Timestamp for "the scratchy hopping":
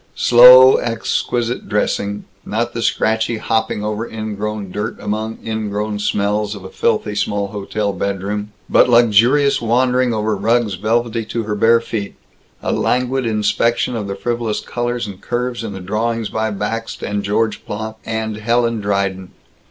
2.73-3.85